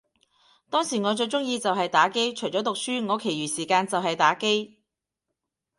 [0.71, 4.79] 當時我最鍾意就係打機，除咗讀書，我其餘時間就係打機